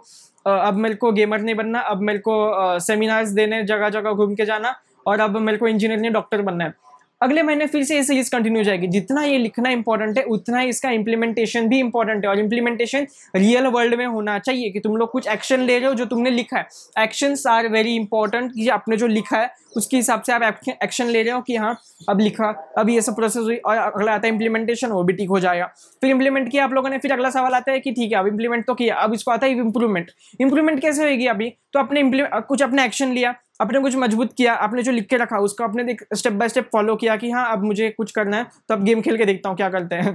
अब 0.47 0.77
मेरे 0.77 0.95
को 0.95 1.13
गेमर 1.13 1.41
नहीं 1.41 1.55
बनना 1.55 1.81
अब 1.81 2.01
मेरे 2.01 2.19
को 2.19 2.79
सेमिनार्स 2.81 3.31
देने 3.31 3.63
जगह 3.65 3.89
जगह 3.91 4.13
घूम 4.13 4.35
के 4.35 4.45
जाना 4.45 4.75
और 5.07 5.21
अब 5.21 5.37
मेरे 5.39 5.59
को 5.59 5.69
इंजीनियर 5.69 6.01
नहीं 6.01 6.11
डॉक्टर 6.13 6.43
बनना 6.43 6.65
है। 6.65 6.75
अगले 7.21 7.43
महीने 7.43 7.67
फिर 7.67 7.83
से 7.85 7.97
ये 7.97 8.03
सीरीज़ 8.05 8.31
कंटिन्यू 8.31 8.63
जाएगी। 8.65 8.87
जितना 8.87 9.23
ये 9.23 9.39
लिखना 9.39 9.71
इंपॉर्टेंट 9.71 10.19
है, 10.19 10.25
उतना 10.25 10.59
ही 10.59 10.69
इसका 10.69 10.91
इंप्लीमेंटेशन 10.91 11.69
भी 11.69 11.79
इंपॉर्टेंट 11.81 12.25
है। 12.25 12.31
और 12.31 12.39
इंप्लीमेंटेशन 12.39 13.07
रियल 13.37 13.67
वर्ल्ड 13.67 13.95
में 13.95 14.07
होना 14.07 14.39
चाहिए 14.39 14.71
कि 14.71 14.81
तुम 14.81 14.97
लोग 14.97 15.11
कुछ 15.11 15.29
एक्शन 15.29 15.61
ले 15.61 15.79
रहे 15.79 15.89
हो 15.89 15.95
जो 15.95 16.05
तुमने 16.07 16.31
लिखा 16.31 16.59
है। 16.59 16.67
एक्शन 16.99 17.37
आर 17.49 17.69
वेरी 17.69 17.95
इंपॉर्टेंट 17.97 18.53
कि 18.53 18.69
आपने 18.69 18.97
जो 18.97 19.07
लिखा 19.07 19.37
है, 19.37 19.51
उसके 19.77 19.97
हिसाब 19.97 20.23
से 20.23 20.33
आप 20.33 20.61
एक्शन 20.83 21.07
ले 21.07 21.23
रहे 21.23 21.33
हो 21.33 21.41
कि 21.41 21.57
हाँ 21.57 21.77
अब 22.09 22.21
लिखा, 22.21 22.49
अब 22.79 22.91
ये 22.91 23.01
सब 23.01 23.17
प्रोसेस 23.17 23.43
हुई 23.43 23.57
और 23.57 23.77
अगला 23.77 24.13
आता 24.13 24.27
है 24.27 24.33
इंप्लीमेंटेशन 24.33 24.89
वो 24.89 25.03
भी 25.03 25.13
ठीक 25.13 25.29
हो 25.29 25.41
जाएगा। 25.41 25.67
फिर 26.01 26.11
इंप्लीमेंट 26.11 26.51
किया 26.51 26.65
आप 26.65 26.73
लोगों 26.73 26.91
ने, 26.91 26.99
फिर 26.99 27.13
अगला 27.13 27.31
सवाल 27.31 27.55
आता 27.55 27.73
है 27.73 27.81
कि 27.81 27.93
ठीक 27.93 28.13
है, 28.13 28.19
अब 28.19 28.27
इंप्लीमेंट 28.27 28.67
तो 28.67 28.75
किया, 28.75 28.95
अब 28.97 29.15
इसको 29.15 29.31
आता 29.31 29.47
है 29.47 29.53
इंप्रूवमेंट 29.55 30.11
इंप्रूवमेंट 30.41 30.81
कैसे 30.83 31.11
होगी 31.11 31.27
अभी? 31.27 31.53
तो 31.73 31.79
अपने 31.79 32.03
कुछ 32.41 32.63
अपने 32.63 32.85
एक्शन 32.85 33.13
लिया 33.13 33.35
आपने 33.61 33.81
कुछ 33.81 33.97
मज़बूत 33.97 34.33
किया 34.33 34.55
आपने 34.55 34.83
जो 34.83 34.93
लिख 34.93 35.07
के 35.09 35.17
रखा 35.17 35.39
उसको 35.41 35.65
आपने 35.65 35.97
स्टेप 36.15 36.33
बाय 36.33 36.49
स्टेप 36.49 36.69
फॉलो 36.73 36.97
किया 36.97 37.17
कि 37.17 37.31
हाँ 37.31 37.51
अब 37.53 37.65
मुझे 37.65 37.91
कुछ 37.91 38.11
करना 38.11 38.37
है 38.37 38.45
तो 38.69 38.75
अब 38.75 38.85
गेम 38.85 39.01
खेल 39.03 39.17
के 39.19 39.25
देखता 39.25 39.49
हूँ 39.49 39.57
क्या 39.57 39.69
करते 39.71 39.95
हैं। 39.95 40.15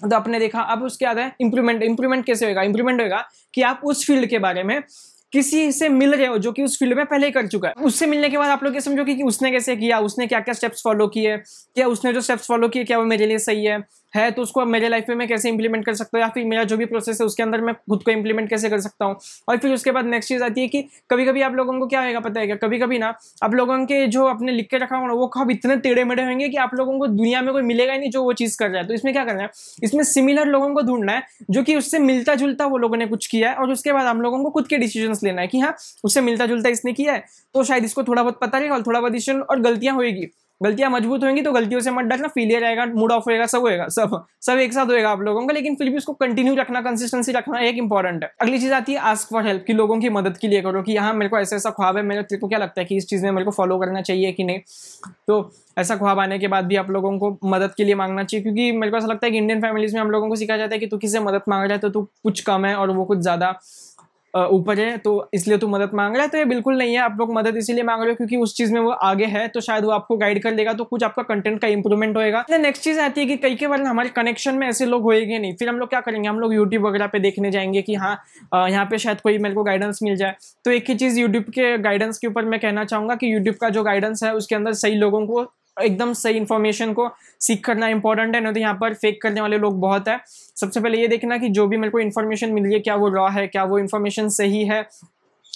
तो 0.00 0.16
आपने 0.16 0.38
देखा 0.40 0.60
अब 0.72 0.82
उसके 0.82 1.06
बाद 1.06 1.18
है 1.18 1.32
इंप्रूवमेंट 1.40 1.82
इंप्रूवमेंट 1.82 2.24
कैसे 2.26 2.48
होगा 2.48 2.62
इंप्रूवमेंट 2.62 3.00
होगा 3.00 3.24
कि 3.54 3.62
आप 3.62 3.80
उस 3.84 4.06
फ़ील्ड 4.06 4.28
के 4.28 4.38
बारे 4.38 4.62
में 4.62 4.80
किसी 5.32 5.70
से 5.72 5.88
मिल 5.88 6.14
रहे 6.14 6.26
हो 6.26 6.38
जो 6.38 6.52
कि 6.52 6.62
उस 6.62 6.78
फ़ील्ड 6.78 6.96
में 6.96 7.04
पहले 7.06 7.26
ही 7.26 7.32
कर 7.32 7.46
चुका 7.46 7.68
है। 7.68 7.84
उससे 7.84 8.06
मिलने 8.06 8.28
के 8.30 8.38
बाद 8.38 8.50
आप 8.50 8.64
लोग 8.64 8.74
ये 8.74 8.80
समझो 8.80 9.04
कि, 9.04 9.14
कि 9.14 9.22
उसने 9.22 9.50
कैसे 9.50 9.76
किया 9.76 9.98
उसने 10.00 10.26
क्या 10.26 10.40
क्या 10.40 10.54
स्टेप्स 10.54 10.82
फॉलो 10.84 11.06
किए 11.08 11.36
क्या 11.36 11.86
उसने 11.88 12.12
जो 12.12 12.20
स्टेप्स 12.20 12.46
फॉलो 12.46 12.68
किए 12.68 12.84
क्या 12.84 12.98
वो 12.98 13.04
मेरे 13.04 13.26
लिए 13.26 13.38
सही 13.40 13.64
है? 13.64 13.78
है 14.14 14.30
तो 14.30 14.42
उसको 14.42 14.64
मेरे 14.66 14.88
लाइफ 14.88 15.04
में 15.08 15.16
मैं 15.16 15.26
कैसे 15.28 15.48
इंप्लीमेंट 15.48 15.84
कर 15.86 15.94
सकता 15.94 16.18
हूँ? 16.18 16.22
या 16.22 16.28
फिर 16.30 16.44
मेरा 16.46 16.64
जो 16.64 16.76
भी 16.76 16.84
प्रोसेस 16.86 17.20
है, 17.20 17.26
उसके 17.26 17.42
अंदर 17.42 17.60
मैं 17.60 17.74
खुद 17.90 18.02
को 18.02 18.10
इंप्लीमेंट 18.10 18.48
कैसे 18.50 18.68
कर 18.70 18.80
सकता 18.80 19.04
हूँ? 19.04 19.16
और 19.48 19.56
फिर 19.56 19.74
उसके 19.74 19.90
बाद 19.90 20.06
नेक्स्ट 20.06 20.28
चीज़ 20.28 20.42
आती 20.42 20.60
है 20.60 20.68
कि 20.68 20.82
कभी 21.10 21.24
कभी 21.26 21.42
आप 21.42 21.54
लोगों 21.54 21.78
को 21.80 21.86
क्या 21.86 22.04
होगा 22.04 22.20
पता 22.20 22.40
है 22.40 22.46
क्या? 22.46 22.56
कभी 22.58 22.78
कभी 22.78 22.98
ना, 22.98 23.12
आप 23.42 23.54
लोगों 23.54 23.78
के 23.86 24.06
जो 24.08 24.24
अपने 24.26 24.52
लिख 24.52 24.68
के 24.70 24.78
रखा 24.78 24.96
हो 24.96 25.16
वो 25.16 25.26
कब 25.28 25.50
इतने 25.50 25.76
टेढ़े 25.78 26.04
मेढ़े 26.04 26.24
होंगे 26.24 26.48
कि 26.48 26.56
आप 26.58 26.74
लोगों 26.74 26.98
को 26.98 27.06
दुनिया 27.08 27.42
में 27.42 27.52
कोई 27.52 27.62
मिलेगा 27.62 27.92
ही 27.92 27.98
नहीं 27.98 28.10
जो 28.10 28.22
वो 28.24 28.32
चीज़ 28.34 28.56
कर 28.58 28.70
रहा 28.70 28.80
है। 28.80 28.86
तो 28.88 28.94
इसमें 28.94 29.12
क्या 29.14 29.24
करना 29.24 29.42
है? 29.42 29.50
इसमें 29.82 30.02
सिमिलर 30.04 30.46
लोगों 30.46 30.72
को 30.74 30.82
ढूंढना 30.82 31.12
है, 31.12 31.22
जो 31.50 31.62
कि 31.62 31.76
उससे 31.76 31.98
मिलता 32.00 32.34
जुलता 32.34 32.66
वो 32.66 32.78
लोगों 32.78 32.96
ने 32.96 33.06
कुछ 33.06 33.26
किया 33.26 33.50
है, 33.50 33.56
और 33.56 33.70
उसके 33.70 33.92
बाद 33.92 34.06
हम 34.06 34.20
लोगों 34.20 34.42
को 34.44 34.50
खुद 34.50 34.66
के 34.66 34.78
डिसीज़न 34.78 35.16
लेना 35.24 35.40
है 35.40 35.46
कि 35.48 35.58
हाँ 35.60 35.74
उससे 36.04 36.20
मिलता 36.20 36.46
जुलता 36.46 36.68
इसने 36.68 36.92
किया 36.92 37.12
है 37.12 37.24
तो 37.54 37.64
शायद 37.64 37.84
इसको 37.84 38.02
थोड़ा 38.04 38.22
बहुत 38.22 38.38
पता 38.40 38.58
रहेगा 38.58 38.74
और 38.74 38.82
थोड़ा 38.82 39.00
बहुत 39.00 39.12
डिसीज़न 39.12 39.40
और 39.40 39.60
गलतियाँ 39.60 39.94
होगी 39.94 40.26
गलतियाँ 40.60 40.90
मज़बूत 40.90 41.24
होंगी 41.24 41.42
तो 41.42 41.52
गलतियों 41.52 41.80
से 41.80 41.90
मत 41.90 42.04
डरना 42.04 42.28
फेलियर 42.28 42.64
आएगा 42.64 42.84
मूड 42.86 43.12
ऑफ़ 43.12 43.24
होएगा, 43.26 43.46
सब 43.46 43.60
होएगा, 43.60 43.86
सब 43.88 44.24
सब 44.42 44.58
एक 44.58 44.72
साथ 44.72 44.86
होएगा 44.86 45.10
आप 45.10 45.20
लोगों 45.20 45.46
का, 45.46 45.54
लेकिन 45.54 45.74
फिर 45.76 45.90
भी 45.90 45.96
उसको 45.96 46.12
कंटिन्यू 46.14 46.54
रखना 46.54 46.80
कंसिस्टेंसी 46.80 47.32
रखना 47.32 47.60
एक 47.60 47.76
इंपॉर्टेंट 47.78 48.22
है। 48.24 48.30
अगली 48.40 48.58
चीज़ 48.58 48.72
आती 48.72 48.92
है 48.92 48.98
आस्क 49.10 49.28
फॉर 49.30 49.46
हेल्प 49.46 49.64
की 49.66 49.72
लोगों 49.72 49.98
की 50.00 50.08
मदद 50.10 50.36
के 50.36 50.48
लिए 50.48 50.60
करो, 50.62 50.82
कि 50.82 50.92
यहाँ 50.92 51.12
मेरे 51.14 51.28
को 51.28 51.38
ऐसा 51.38 51.56
ऐसा 51.56 51.70
ख्वाब 51.70 51.96
है, 51.96 52.02
मेरे 52.02 52.22
तेरे 52.22 52.40
को 52.40 52.48
क्या 52.48 52.58
लगता 52.58 52.80
है 52.80 52.84
कि 52.86 52.96
इस 52.96 53.08
चीज़ 53.08 53.24
में 53.24 53.30
मेरे 53.32 53.44
को 53.44 53.50
फॉलो 53.52 53.78
करना 53.78 54.02
चाहिए 54.02 54.32
कि 54.32 54.44
नहीं? 54.44 54.60
तो 55.26 55.50
ऐसा 55.78 55.96
ख्वाब 55.96 56.18
आने 56.18 56.38
के 56.38 56.48
बाद 56.48 56.64
भी 56.64 56.76
आप 56.76 56.90
लोगों 56.90 57.18
को 57.18 57.36
मदद 57.46 57.74
के 57.76 57.84
लिए 57.84 57.94
मांगना 57.94 58.24
चाहिए, 58.24 58.42
क्योंकि 58.42 58.70
मेरे 58.72 58.90
को 58.90 58.96
ऐसा 58.96 59.06
लगता 59.06 59.26
है 59.26 59.30
कि 59.32 59.38
इंडियन 59.38 59.60
फैमिलीज़ 59.62 59.94
में 59.94 60.00
हम 60.00 60.10
लोगों 60.10 60.28
को 60.28 60.36
सिखाया 60.36 60.58
जाता 60.58 60.74
है 60.74 60.78
कि 60.78 60.86
तू 60.86 60.98
किसी 60.98 61.18
मदद 61.20 61.42
मांग 61.48 61.64
रहा 61.64 61.72
है 61.72 61.78
तो 61.78 61.88
तू 61.90 62.02
कुछ 62.22 62.40
कम 62.42 62.64
है 62.64 62.74
और 62.76 62.90
वो 62.90 63.04
कुछ 63.04 63.18
ज़्यादा 63.20 63.50
ऊपर 64.34 64.78
है 64.80 64.96
तो 64.98 65.12
इसलिए 65.34 65.58
तू 65.58 65.68
मदद 65.68 65.90
मांग 65.94 66.14
रहा 66.14 66.22
है? 66.22 66.28
तो 66.28 66.38
ये 66.38 66.44
बिल्कुल 66.44 66.76
नहीं 66.78 66.92
है, 66.92 66.98
आप 67.00 67.16
लोग 67.18 67.32
मदद 67.34 67.56
इसीलिए 67.56 67.84
मांग 67.84 68.00
रहे 68.00 68.10
हो 68.10 68.16
क्योंकि 68.16 68.36
उस 68.38 68.56
चीज़ 68.56 68.72
में 68.74 68.80
वो 68.80 68.90
आगे 68.90 69.26
है 69.26 69.46
तो 69.48 69.60
शायद 69.60 69.84
वो 69.84 69.90
आपको 69.90 70.16
गाइड 70.16 70.42
कर 70.42 70.54
देगा 70.54 70.72
तो 70.72 70.84
कुछ 70.84 71.04
आपका 71.04 71.22
कंटेंट 71.24 71.60
का 71.60 71.68
इंप्रूवमेंट 71.68 72.16
होएगा। 72.16 72.44
नेक्स्ट 72.52 72.82
चीज़ 72.84 73.00
आती 73.00 73.20
है 73.20 73.26
कि 73.26 73.36
कई 73.38 73.54
के 73.54 73.68
बार 73.68 73.82
हमारे 73.82 74.08
कनेक्शन 74.10 74.54
में 74.54 74.66
ऐसे 74.68 74.86
लोग 74.86 75.02
होएँगे 75.02 75.38
नहीं। 75.38 75.54
फिर 75.56 75.68
हम 75.68 75.78
लोग 75.78 75.88
क्या 75.88 76.00
करेंगे? 76.00 76.28
हम 76.28 76.40
लोग 76.40 76.54
यूट्यूब 76.54 76.86
वगैरह 76.86 77.06
पे 77.06 77.18
देखने 77.20 77.50
जाएँगे 77.50 77.82
कि 77.82 77.94
हाँ 77.94 78.14
यहाँ 78.68 78.84
पे 78.86 78.98
शायद 78.98 79.20
कोई 79.20 79.38
मेरे 79.38 79.54
को 79.54 79.62
गाइडेंस 79.64 79.98
मिल 80.02 80.16
जाए। 80.16 80.34
तो 80.64 80.70
एक 80.70 80.90
ही 80.90 80.94
चीज़ 80.96 81.18
यूट्यूब 81.20 81.44
के 81.50 81.76
गाइडेंस 81.80 82.18
के 82.18 82.26
ऊपर 82.26 82.44
मैं 82.44 82.60
कहना 82.60 82.84
चाहूँगा 82.84 83.14
कि 83.14 83.32
यूट्यूब 83.34 83.56
का 83.60 83.68
जो 83.68 83.82
गाइडेंस 83.82 84.22
है, 84.24 84.34
उसके 84.34 84.54
अंदर 84.54 84.72
सही 84.74 84.94
लोगों 84.96 85.26
को 85.26 85.42
एकदम 85.80 86.12
सही 86.14 86.36
इन्फॉर्मेशन 86.36 86.92
को 86.92 87.08
सीख 87.40 87.64
करना 87.64 87.88
इंपॉर्टेंट 87.88 88.34
है, 88.34 88.40
नहीं 88.40 88.52
तो 88.52 88.60
यहाँ 88.60 88.74
पर 88.80 88.94
फेक 88.94 89.20
करने 89.22 89.40
वाले 89.40 89.58
लोग 89.58 89.78
बहुत 89.80 90.08
है। 90.08 90.18
सबसे 90.56 90.80
पहले 90.80 90.98
ये 90.98 91.08
देखना 91.08 91.38
कि 91.38 91.48
जो 91.50 91.66
भी 91.66 91.76
मेरे 91.76 91.90
को 91.90 92.00
इन्फॉर्मेशन 92.00 92.52
मिल 92.52 92.66
है, 92.66 92.80
क्या 92.80 92.94
वो 92.96 93.08
रॉ 93.10 93.28
है, 93.28 93.46
क्या 93.46 93.64
वो 93.64 93.78
इन्फॉर्मेशन 93.78 94.28
सही 94.30 94.64
है 94.64 94.82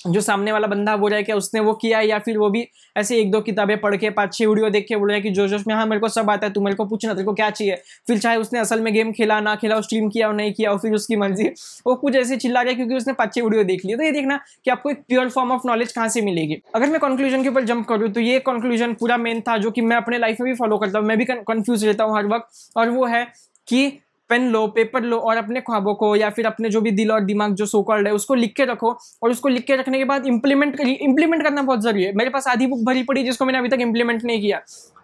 जो 0.05 0.21
सामने 0.21 0.53
वाला 0.53 0.67
बंदा 0.67 0.97
बोल 0.97 1.11
रहा 1.11 1.19
है 1.19 1.25
क्या 1.25 1.37
उसने 1.37 1.61
वो 1.61 1.73
किया 1.75 1.99
है 1.99 2.07
या 2.09 2.19
फिर 2.19 2.39
वो 2.39 2.49
भी 2.51 2.67
ऐसे 2.97 3.17
एक 3.19 3.31
दो 3.31 3.41
किताबें 3.41 3.81
पढ़ 3.81 3.97
के, 3.97 4.11
पाँच 4.11 4.35
छह 4.35 4.47
वीडियो 4.47 4.71
देख 4.71 4.87
के 4.89 4.97
बोल 4.97 5.09
रहा 5.09 5.17
है 5.17 5.23
कि 5.23 5.31
जो 5.31 5.47
जोश 5.49 5.67
में 5.67 5.75
हाँ 5.75 5.87
मेरे 5.87 6.01
को 6.01 6.09
सब 6.09 6.31
आता 6.31 6.47
है, 6.47 6.53
तू 6.53 6.61
मेरे 6.61 6.77
को 6.77 6.85
पूछना, 6.85 7.15
तेरे 7.15 7.25
को 7.25 7.35
क्या 7.35 7.49
चाहिए? 7.51 7.77
फिर 8.07 8.19
चाहे 8.19 8.37
उसने 8.37 8.59
असल 8.61 8.81
में 8.81 8.93
गेम 8.95 9.13
खेला, 9.13 9.41
ना 9.41 9.55
खेला 9.55 9.81
स्ट्रीम 9.81 10.09
किया 10.09 10.29
और 10.29 10.35
नहीं 10.35 10.53
किया 10.53 10.71
और 10.71 10.79
फिर 10.79 10.95
उसकी 10.95 11.17
मर्ज़ी। 11.17 11.49
वो 11.87 11.95
कुछ 11.95 12.17
ऐसे 12.17 12.37
चिल्ला 12.37 12.63
गया 12.63 12.75
क्योंकि 12.75 12.95
उसने 12.95 13.13
पाँच 13.13 13.35
छह 13.35 13.43
वीडियो 13.43 13.65
देख 13.65 13.85
लिया 13.85 13.97
तो 13.97 14.03
ये 14.05 14.11
देखना 14.13 14.41
कि 14.65 14.71
आपको 14.71 14.91
एक 14.91 15.03
प्योर 15.09 15.29
फॉर्म 15.31 15.53
ऑफ़ 15.53 15.67
नॉलेज 15.67 15.93
कहाँ 15.93 16.09
से 16.09 16.23
मिलेगी। 16.23 16.63
अगर 16.75 16.91
मैं 16.91 17.01
कंक्लूजन 17.01 17.43
के 17.43 17.49
ऊपर 17.49 17.65
जंप 17.65 17.87
करूँ 17.89 18.11
तो 18.11 18.21
ये 18.21 18.39
कंक्लूजन 18.43 18.95
पूरा 18.95 19.17
मेन 19.17 19.41
था, 19.41 19.57
जो 19.59 19.71
कि 19.71 19.81
मैं 19.81 19.97
अपने 19.97 20.19
लाइफ 20.19 20.41
में 20.41 20.51
भी 20.51 20.57
फॉलो 20.57 20.79
करता 20.79 20.99
हूँ। 20.99 21.07
मैं 21.07 21.19
भी 21.19 21.25
कन्फ्यूज़ 21.25 21.87
रहता 21.87 22.05
हूँ 22.05 22.17
हर 22.17 22.27
वक्त। 22.27 22.77
और 22.77 22.91
वो 22.91 23.07
है 23.07 23.27
कि 23.69 23.87
पेन 24.31 24.49
लो, 24.51 24.67
पेपर 24.69 25.03
लो 25.03 25.19
और 25.19 25.37
अपने 25.37 25.61
ख्वाबों 25.61 25.95
को 25.95 26.15
या 26.17 26.31
फिर 26.31 26.47
अपने 26.47 26.69
जो 26.71 26.81
भी 26.81 26.91
दिल 26.93 27.13
और 27.13 27.25
दिमाग 27.25 27.55
जो 27.55 27.67
सोकॉल्ड 27.67 28.07
है, 28.09 28.13
उसको 28.15 28.35
लिख 28.35 28.53
के 28.57 28.65
रखो 28.65 28.97
और 29.23 29.31
उसको 29.31 29.49
लिख 29.49 29.65
के 29.67 29.77
रखने 29.77 29.99
के 29.99 30.05
बाद 30.05 30.27
इंप्लीमेंट 30.27 30.81
इंप्लीमेंट 30.81 31.43
करना 31.43 31.63
बहुत 31.63 31.83
ज़रूरी 31.83 32.05
है। 32.05 32.13
मेरे 32.15 32.31
पास 32.31 32.49
आधी 32.49 32.67
बुक 32.67 32.85
भरी 32.87 33.03
पड़ी 33.03 33.25
जिसको 33.25 33.45
मैंने 33.45 33.59
अभी 33.59 33.69
तक 33.69 33.81
इंप्लीमेंट 33.81 34.25
नहीं 34.25 34.41
किया। 34.41 34.61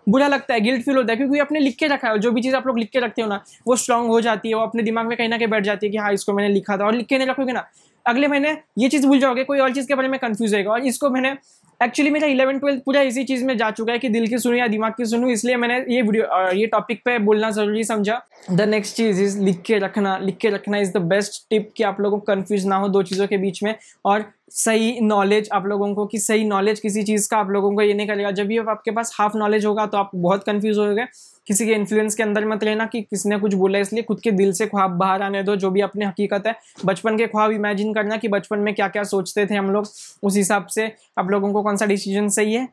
बुरा 0.09 0.27
लगता 0.29 0.55
है 0.55 0.61
गिल्ट 0.61 0.85
फील 0.85 0.97
होता 0.97 1.13
है, 1.13 1.17
क्योंकि 1.17 1.39
अपने 1.39 1.61
लिख 1.61 1.77
के 1.79 1.87
रखा 1.87 2.09
है 2.09 2.19
जो 2.19 2.31
भी 2.33 2.43
चीज़ 2.43 2.57
आप 2.57 2.67
लोग 2.67 2.79
लिख 2.79 2.91
के 2.93 3.01
रखते 3.01 3.23
हो 3.23 3.29
ना, 3.29 3.43
वो 3.67 3.77
स्ट्रांग 3.77 4.09
हो 4.09 4.21
जाती 4.21 4.49
है, 4.49 4.55
वो 4.55 4.63
अपने 4.63 4.83
दिमाग 4.83 5.07
में 5.07 5.17
कहीं 5.19 5.29
ना 5.29 5.39
कहीं 5.39 5.49
बैठ 5.49 5.65
जाती 5.65 5.87
है 5.87 5.91
कि 5.93 5.99
हाँ 5.99 6.13
इसको 6.13 6.33
मैंने 6.33 6.53
लिखा 6.55 6.77
था 6.77 6.85
और 6.85 6.95
लिख 6.95 7.07
के 7.07 7.19
नहीं 7.19 7.29
रखोगे 7.29 7.53
ना। 7.53 7.67
अगले 8.07 8.29
महीने 8.29 8.57
ये 8.79 8.89
चीज़ 8.89 9.07
भूल 9.07 9.19
जाओगे, 9.21 9.45
कोई 9.45 9.59
और 9.59 9.73
चीज़ 9.75 9.87
के 9.89 9.95
बारे 9.95 10.09
में 10.09 10.19
कन्फ्यूज़ 10.21 10.57
होगा 10.57 10.71
और 10.71 10.85
इसको 10.87 11.11
मैंने 11.11 11.35
एक्चुअली 11.81 12.11
मेरा 12.11 12.27
इलेवन 12.29 12.59
ट्वेल्थ 12.59 12.83
पूरा 12.85 13.01
इसी 13.03 13.23
चीज़ 13.25 13.45
में 13.45 13.57
जा 13.59 13.71
चुका 13.71 13.93
है 13.93 13.99
कि 13.99 14.09
दिल 14.09 14.27
की 14.29 14.39
सुनू 14.39 14.57
या 14.57 14.67
दिमाग 14.69 14.93
की 14.93 15.05
सुनू, 15.07 15.29
इसलिए 15.31 15.57
मैंने 15.57 15.79
ये 15.95 16.03
वीडियो 16.03 16.51
ये 16.53 16.67
टॉपिक 16.67 17.01
पे 17.05 17.19
बोलना 17.21 17.51
ज़रूरी 17.51 17.85
समझा। 17.85 18.21
द 18.51 18.61
नेक्स्ट 18.61 18.97
चीज़ 18.97 19.23
इज़ 19.23 19.39
लिख 19.41 19.61
के 19.67 19.79
रखना, 19.79 20.17
लिख 20.19 20.37
के 20.37 20.51
रखना 20.51 20.79
इज़ 20.79 20.93
द 20.93 21.03
बेस्ट 21.13 21.43
टिप 21.51 21.71
कि 21.77 21.83
आप 21.83 22.01
लोगों 22.01 22.19
को 22.19 22.35
कन्फ्यूज़ 22.35 22.67
ना 22.69 22.77
हो 22.77 22.89
दो 22.89 23.03
चीज़ों 23.03 23.27
के 23.27 23.39
बीच 23.39 23.63
में। 23.63 23.75
और 24.05 24.25
सही 24.51 25.01
नॉलेज 25.01 25.49
आप 25.53 25.67
लोगों 25.67 25.95
को 25.95 26.05
कि 26.07 26.19
सही 26.19 26.45
नॉलेज 26.45 26.81
किसी 26.81 27.03
चीज़ 27.03 27.29
का 27.31 27.39
आप 27.39 27.51
लोगों 27.51 27.75
को 27.75 27.83
ये 27.83 27.95
नहीं 27.95 28.07
करेगा। 28.07 28.31
जब 28.31 28.47
भी 28.47 28.59
आपके 28.59 28.91
पास 28.91 29.15
हाफ़ 29.19 29.37
नॉलेज 29.37 29.67
होगा 29.67 29.87
तो 29.87 29.99
आप 29.99 30.11
बहुत 30.15 30.45
कन्फ्यूज़ 30.45 30.79
हो 30.81 30.95
गए 30.95 31.07
किसी 31.47 31.67
के 31.67 31.73
इन्फ्लुएंस 31.73 32.15
के 32.15 32.23
अंदर 32.23 32.45
मत 32.47 32.65
लेना 32.65 32.87
कि 32.87 33.01
किसने 33.03 33.39
कुछ 33.39 33.55
बोला 33.55 33.79
इसलिए 33.79 34.03
खुद 34.03 34.21
के 34.21 34.31
दिल 34.33 34.53
से 34.53 34.67
ख्वाब 34.67 34.91
बाहर 34.99 35.23
आने 35.23 35.43
दो, 35.43 35.57
जो 35.57 35.71
भी 35.71 35.81
अपने 35.81 36.05
हकीकत 36.05 36.47
है। 36.47 36.55
बचपन 36.85 37.17
के 37.19 37.27
ख्वाब 37.27 37.51
इमेजिन 37.53 37.95
करना 37.95 38.17
कि 38.17 38.29
बचपन 38.29 38.59
में 38.59 38.75
क्या 38.75 38.89
क्या 38.89 39.03
सोचते 39.05 39.47
थे 39.47 39.55
हम 39.55 39.71
लोग। 39.71 39.87
उस 40.23 40.37
हिसाब 40.37 40.67
से 40.69 40.91
आप 41.19 41.31
लोगों 41.31 41.53
को 41.53 41.63
कौन 41.63 41.77
सा 41.77 41.87
डिसीज़न 41.87 42.29
सही 42.31 42.55
है। 42.55 42.69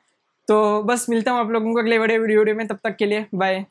तो 0.48 0.84
बस 0.84 1.05
मिलता 1.10 1.31
हूँ 1.31 1.39
आप 1.39 1.50
लोगों 1.51 1.74
को 1.74 1.79
अगले 1.79 2.00
बड़े 2.00 2.17
वीडियो 2.17 2.55
में। 2.55 2.67
तब 2.67 2.79
तक 2.84 2.96
के 2.96 3.05
लिए 3.05 3.25
बाय 3.36 3.65